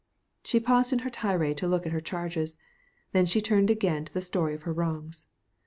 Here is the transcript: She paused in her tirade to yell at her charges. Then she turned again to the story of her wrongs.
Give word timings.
She 0.43 0.59
paused 0.59 0.91
in 0.93 0.99
her 1.05 1.11
tirade 1.11 1.57
to 1.57 1.67
yell 1.67 1.75
at 1.75 1.91
her 1.91 2.01
charges. 2.01 2.57
Then 3.11 3.27
she 3.27 3.39
turned 3.39 3.69
again 3.69 4.03
to 4.05 4.11
the 4.15 4.19
story 4.21 4.55
of 4.55 4.63
her 4.63 4.73
wrongs. 4.73 5.27